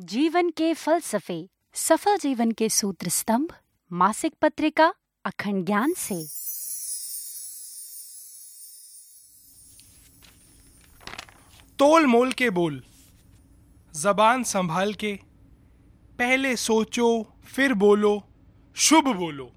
[0.00, 3.52] जीवन के फलसफे, सफल जीवन के सूत्र स्तंभ,
[3.92, 4.94] मासिक पत्रिका,
[5.24, 6.26] अखंड ज्ञान से।
[11.78, 12.82] तोल मोल के बोल,
[13.94, 15.18] जबान संभाल के।
[16.18, 18.24] पहले सोचो, फिर बोलो,
[18.76, 19.52] शुभ बोलो।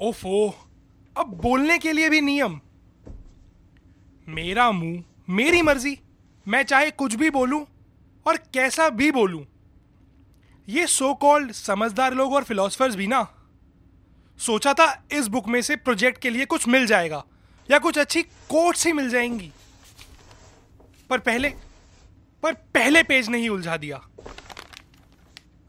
[0.00, 0.66] ओफो,
[1.16, 2.60] अब बोलने के लिए भी नियम।
[4.28, 5.98] मेरा मुँह, मेरी मर्ज़ी,
[6.48, 7.66] मैं चाहे कुछ भी बोलूँ
[8.26, 9.46] और कैसा भी बोलूँ
[10.68, 13.26] ये सो कॉल्ड समझदार लोग और फिलोसफर्स भी ना
[14.38, 17.24] सोचा था इस बुक में से प्रोजेक्ट के लिए कुछ मिल जाएगा
[17.70, 19.52] या कुछ अच्छी कोट्स ही मिल जाएँगी।
[21.10, 21.48] पर पहले
[22.42, 23.96] पर पहले पेज नहीं उलझा दिया।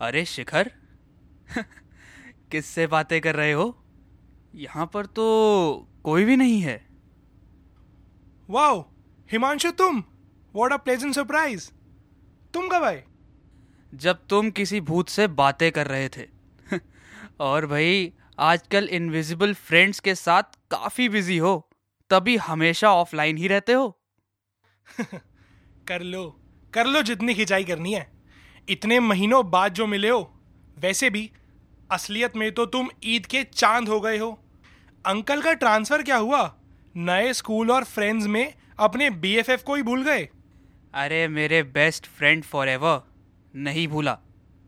[0.02, 0.72] अरे शिखर
[2.52, 3.84] किससे बातें कर रहे हो?
[4.56, 5.26] यहाँ पर तो
[6.04, 6.86] कोई भी नहीं है।
[8.50, 8.82] वाओ
[9.32, 10.04] हिमांशु तुम
[10.56, 11.72] व्हाट अ प्लेजेंट सरप्राइज़
[12.56, 13.04] तुम कब आए?
[13.94, 16.28] जब तुम किसी भूत से बातें कर रहे थे।
[17.40, 21.70] और भाई आजकल इनविजिबल फ्रेंड्स के साथ काफ़ी बिज़ी हो।
[22.10, 24.02] तभी हमेशा ऑफलाइन ही रहते हो।
[25.88, 26.42] कर लो
[26.74, 28.12] कर लो जितनी खिंचाई करनी है।
[28.70, 30.40] इतने महीनों बाद जो मिले हो
[30.78, 31.32] वैसे भी
[31.92, 34.40] असलियत में तो तुम ईद के चाँद हो गए हो।
[35.06, 36.56] अंकल का ट्रांसफ़र क्या हुआ?
[36.98, 40.30] नए स्कूल और फ्रेंड्स में अपने बीएफएफ को ही भूल गए?
[40.96, 43.02] अरे मेरे बेस्ट फ्रेंड फॉर एवर
[43.56, 44.18] नहीं भूला।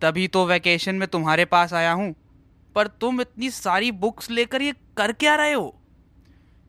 [0.01, 2.15] तभी तो वैकेशन में तुम्हारे पास आया हूँ।
[2.75, 5.81] पर तुम इतनी सारी बुक्स लेकर ये कर क्या रहे हो?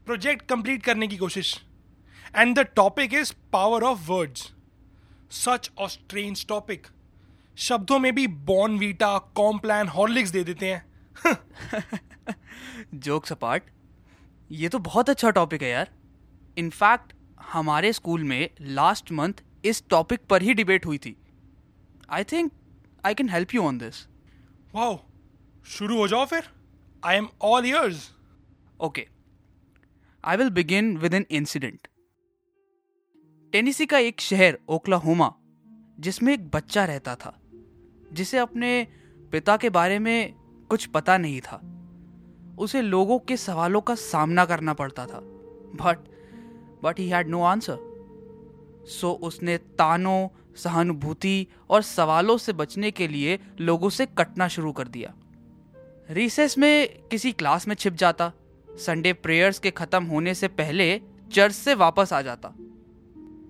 [0.06, 1.64] प्रोजेक्ट कंप्लीट करने की कोशिश।
[2.36, 4.52] And the topic is power of words
[5.30, 6.86] such a strange topic
[7.56, 10.86] शब्दों में भी बॉर्न वीटा कॉम्प्लान हॉर्लिक्स दे देते हैं।
[12.94, 13.62] जोक्स अपार्ट
[14.50, 15.90] ये तो बहुत अच्छा टॉपिक है यार।
[16.58, 17.12] इनफैक्ट
[17.42, 19.32] हमारे स्कूल में लास्ट मंथ
[19.64, 21.16] इस टॉपिक पर ही डिबेट हुई थी।
[22.10, 22.52] I think
[23.06, 24.06] I can help you on this
[24.74, 24.98] wow
[25.66, 26.48] शुरू हो जाओ फिर।
[27.04, 28.10] I am all ears
[28.80, 29.06] okay
[30.24, 31.88] I will begin with an incident
[33.52, 35.32] Tennessee का एक शहर ओक्लाहोमा
[36.00, 37.38] जिसमें एक बच्चा रहता था
[38.12, 38.86] जिसे अपने
[39.32, 40.34] पिता के बारे में
[40.70, 41.56] कुछ पता नहीं था।
[42.58, 45.20] उसे लोगों के सवालों का सामना करना पड़ता था।
[45.74, 46.08] But
[46.82, 47.87] but he had no answer
[48.88, 54.88] so उसने तानों, सहानुभूति और सवालों से बचने के लिए लोगों से कटना शुरू कर
[54.88, 55.12] दिया।
[56.10, 58.32] रिसेस में किसी क्लास में छिप जाता।
[58.68, 61.00] संडे प्रेयर्स के खत्म होने से पहले
[61.32, 62.48] चर्च से वापस आ जाता।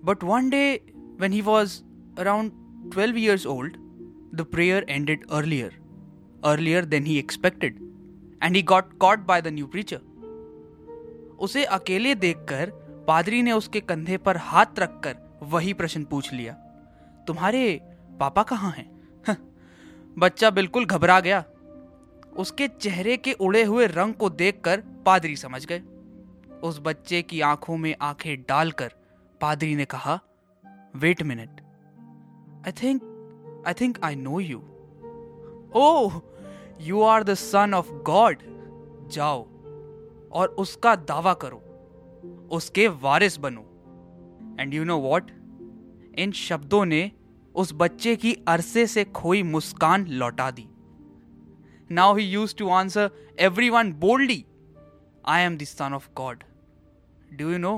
[0.04, 0.80] But one day
[1.20, 1.80] when he was
[2.18, 2.52] around
[2.92, 3.76] twelve years old
[4.34, 5.78] the prayer ended earlier
[6.44, 7.78] earlier than he expected
[8.42, 10.00] and he got caught by the new preacher
[11.38, 12.70] उसे अकेले देखकर
[13.08, 16.52] पादरी ने उसके कंधे पर हाथ रखकर वही प्रश्न पूछ लिया,
[17.26, 17.80] तुम्हारे
[18.20, 18.90] पापा कहाँ हैं?
[20.18, 21.44] बच्चा बिल्कुल घबरा गया।
[22.36, 25.82] उसके चेहरे के उड़े हुए रंग को देखकर पादरी समझ गए।
[26.62, 28.92] उस बच्चे की आँखों में आँखें डालकर
[29.40, 30.18] पादरी ने कहा
[30.96, 31.60] wait minute
[32.66, 34.58] I think I think I know you
[35.76, 36.20] oh
[36.80, 38.42] you are the son of God
[39.08, 39.46] जाओ
[40.32, 41.62] और उसका दावा करो।
[42.52, 43.67] उसके वारिस बनो।
[44.60, 45.30] एंड यू नो वॉट
[46.18, 47.10] इन शब्दों ने
[47.54, 50.66] उस बच्चे की अरसे से खोई मुस्कान लौटा दी।
[51.90, 53.10] Now he used to answer
[53.40, 54.44] every one boldly
[55.26, 56.44] I am the son of God
[57.32, 57.76] do you know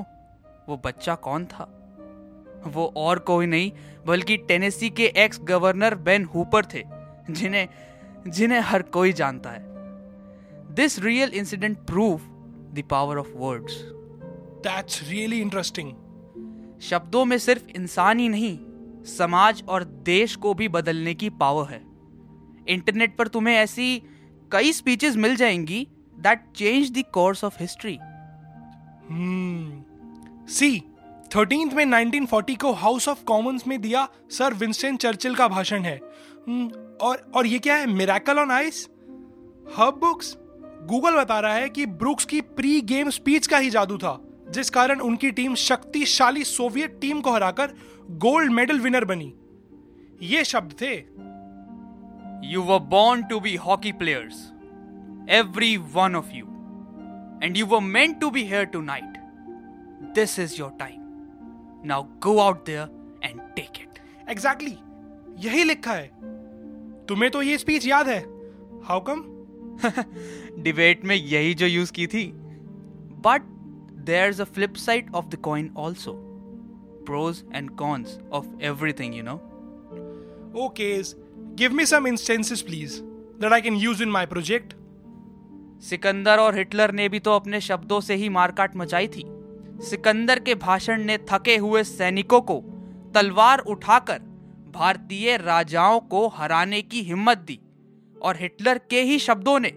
[0.69, 1.77] वो बच्चा कौन था?
[2.67, 3.71] वो और कोई नहीं,
[4.05, 6.83] बल्कि टेनेसी के एक्स गवर्नर बेन हुपर थे,
[7.29, 7.67] जिन्हें
[8.27, 9.63] जिन्हें हर कोई जानता है।
[10.75, 12.21] This real incident prove
[12.73, 13.81] the power of words
[14.67, 15.91] that's really interesting
[16.81, 18.59] शब्दों में सिर्फ़ इंसान ही नहीं
[19.03, 21.81] समाज और देश को भी बदलने की पावर है।
[22.67, 24.03] इंटरनेट पर तुम्हें ऐसी
[24.51, 25.87] कई स्पीचेस मिल जाएँगी
[26.19, 27.99] that change the course of history
[30.53, 30.83] C
[31.35, 35.99] thirteenth में 1940 को हाउस ऑफ़ कॉमन्स में दिया सर विंस्टन चर्चिल का भाषण है।
[35.99, 37.87] Hmm, और और ये क्या है?
[37.87, 38.89] Miracle on ice
[39.77, 40.37] hub books
[40.83, 44.69] Google बता रहा है कि ब्रुक्स की प्री गेम स्पीच का ही जादू था। जिस
[44.69, 47.73] कारण उनकी टीम शक्तिशाली सोवियत टीम को हराकर
[48.19, 49.33] गोल्ड मेडल विनर बनी।
[50.23, 50.93] ये शब्द थे
[52.47, 54.41] you were born to be hockey players
[55.29, 56.45] every one of you
[57.43, 59.17] and you were meant to be here tonight
[60.15, 60.99] this is your time
[61.85, 63.99] now go out there and take it
[64.29, 64.77] exactly
[65.39, 66.07] यही लिखा है।
[67.07, 68.19] तुम्हें तो ये speech याद है।
[68.83, 69.23] How come
[70.63, 72.25] debate में यही जो यूज़ की थी।
[73.25, 73.41] But
[74.05, 76.17] there's a flip side of the coin also
[77.05, 79.39] pros and cons of everything you know
[80.53, 81.01] Okay,
[81.55, 83.01] give me some instances, please,
[83.39, 84.73] that I can use in my project.
[85.81, 89.23] Sikandar और Hitler ने भी तो अपने शब्दों से ही मारकाट मचाई थी
[89.89, 92.59] सिकंदर के भाषण ने थके हुए सैनिकों को
[93.15, 94.19] तलवार उठाकर
[94.75, 97.59] भारतीय राजाओं को हराने की हिम्मत दी
[98.21, 99.71] और हिटलर के ही शब्दों ने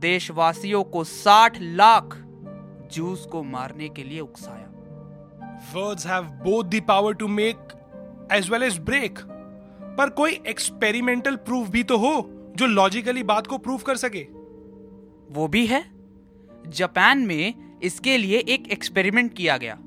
[0.00, 2.16] देशवासियों को 60 लाख
[2.92, 4.70] जूस को मारने के लिए उकसाया।
[5.74, 7.74] Words have both the power to make
[8.32, 9.18] as well as break.
[9.98, 14.22] पर कोई एक्सपेरिमेंटल प्रूफ भी तो हो जो लॉजिकली बात को प्रूफ कर सके।
[15.30, 15.84] वो भी है।
[16.68, 19.78] जापान में इसके लिए एक एक्सपेरिमेंट किया गया।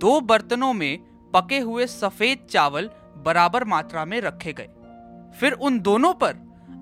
[0.00, 0.98] दो बर्तनों में
[1.34, 4.68] पके हुए सफ़ेद चावल बराबर मात्रा में रखे गए।
[5.40, 6.36] फिर उन दोनों पर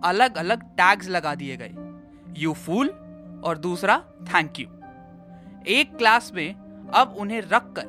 [0.05, 1.75] अलग अलग टैग्स लगा दिए गए।
[2.39, 2.89] यू फूल
[3.45, 4.67] और दूसरा थैंक यू
[5.67, 6.55] एक क्लास में
[6.95, 7.87] अब उन्हें रखकर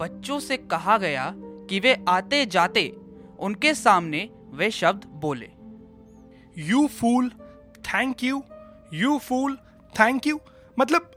[0.00, 2.96] बच्चों से कहा गया कि वे आते जाते
[3.38, 5.50] उनके सामने वे शब्द बोले।
[6.58, 7.28] You fool
[7.78, 8.42] thank you
[8.94, 9.56] you fool
[10.00, 10.40] thank you
[10.78, 11.10] मतलब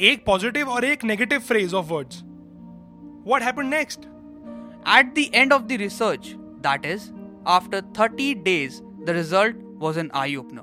[0.00, 2.22] एक पॉजिटिव और एक negative phrase of words
[3.26, 6.32] what happened next at the end of the research
[6.66, 7.10] that is
[7.46, 10.62] after 30 days the result was an eye opener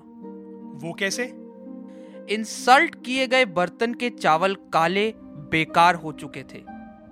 [0.86, 1.26] वो कैसे?
[2.30, 5.14] Insult किए गए बर्तन के चावल काले,
[5.52, 6.62] बेकार हो चुके थे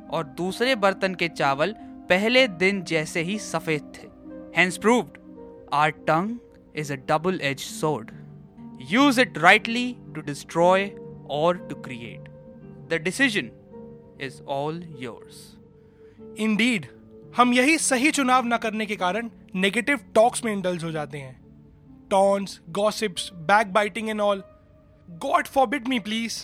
[0.09, 1.75] और दूसरे बर्तन के चावल
[2.09, 4.07] पहले दिन जैसे ही सफ़ेद थे।
[4.57, 5.17] Hence proved
[5.73, 6.37] our tongue
[6.75, 8.11] is a double edge sword
[8.91, 10.89] use it rightly to destroy
[11.31, 12.29] और to create
[12.89, 13.49] the decision
[14.21, 15.41] is all yours
[16.39, 16.85] indeed
[17.37, 21.35] हम यही सही चुनाव न करने के कारण नेगेटिव टॉक्स में इंडल्ज हो जाते हैं।
[22.09, 24.43] Taunts gossips back biting and all
[25.09, 26.37] God forbid me please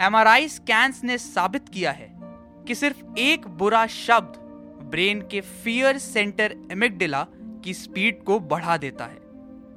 [0.00, 2.08] MRI scans ने साबित किया है
[2.66, 4.38] कि सिर्फ़ एक बुरा शब्द
[4.90, 7.26] ब्रेन के फियर सेंटर एमिगडिला
[7.64, 9.18] की स्पीड को बढ़ा देता है।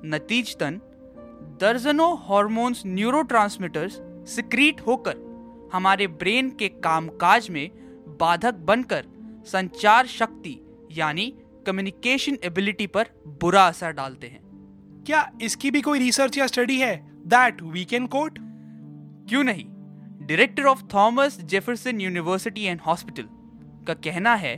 [0.05, 0.79] नतीजतन
[1.61, 3.99] दर्जनों हॉर्मोन्स न्यूरोट्रांसमीटर्स
[4.35, 7.69] सिक्रीट होकर हमारे ब्रेन के कामकाज में
[8.19, 9.05] बाधक बनकर
[9.47, 10.59] संचार शक्ति
[10.91, 11.33] यानी
[11.67, 14.41] कम्युनिकेशन एबिलिटी पर बुरा असर डालते हैं।
[15.07, 17.08] क्या इसकी भी कोई रिसर्च या स्टडी है?
[17.29, 18.37] दैट वी कैन कोट
[19.29, 19.65] क्यों नहीं?
[20.27, 23.27] Director of Thomas Jefferson university and hospital
[23.87, 24.55] का कहना है,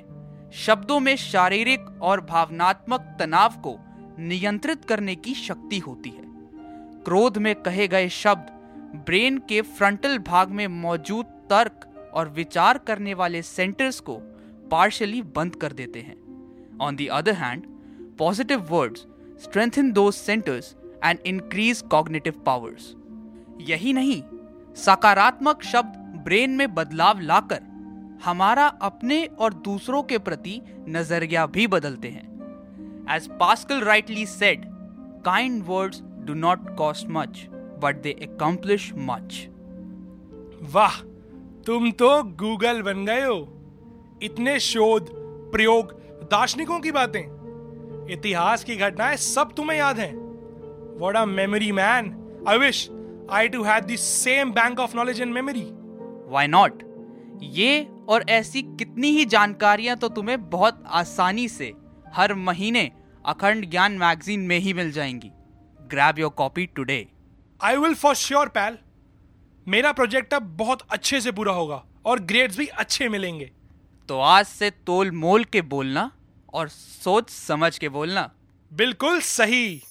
[0.51, 3.75] शब्दों में शारीरिक और भावनात्मक तनाव को
[4.19, 6.23] नियंत्रित करने की शक्ति होती है।
[7.03, 8.47] क्रोध में कहे गए शब्द,
[9.05, 14.17] ब्रेन के फ्रंटल भाग में मौजूद तर्क और विचार करने वाले सेंटर्स को
[14.71, 17.65] पार्शली बंद कर देते हैं। On the other hand
[18.17, 19.07] positive words
[19.43, 22.93] strengthen two centres and increase cognitive powers
[23.69, 24.21] यही नहीं,
[24.75, 27.61] सकारात्मक शब्द ब्रेन में बदलाव लाकर
[28.23, 34.65] हमारा अपने और दूसरों के प्रति नज़रिया भी बदलते हैं। As Pascal rightly said
[35.25, 37.45] kind words do not cost much
[37.81, 39.47] but they accomplish much
[40.73, 41.01] वाह,
[41.65, 43.39] तुम तो गूगल बन गए हो।
[44.23, 45.09] इतने शोध,
[45.51, 45.91] प्रयोग,
[46.23, 50.20] दार्शनिकों की बातें। इतिहास की घटनाएँ सब तुम्हें याद हैं।
[51.01, 52.13] What a memory man
[52.47, 52.87] I wish
[53.31, 55.65] I too have the same bank of knowledge and memory
[56.31, 56.83] why not
[57.43, 61.73] ये और ऐसी कितनी ही जानकारियाँ तो तुम्हें बहुत आसानी से
[62.13, 62.91] हर महीने
[63.25, 65.31] अखंड ज्ञान मैगजीन में ही मिल जाएँगी।
[65.89, 67.05] Grab your copy today
[67.61, 68.77] I will for sure pal
[69.67, 73.51] मेरा प्रोजेक्ट अब बहुत अच्छे से पूरा होगा और ग्रेड्स भी अच्छे मिलेंगे।
[74.09, 76.11] तो आज से तोल मोल के बोलना
[76.53, 78.29] और सोच समझ के बोलना।
[78.71, 79.81] बिल्कुल सही।